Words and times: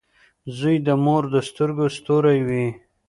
•زوی 0.57 0.77
د 0.87 0.89
مور 1.03 1.23
د 1.33 1.35
سترګو 1.49 1.85
ستوری 1.97 2.39
وي. 2.47 2.65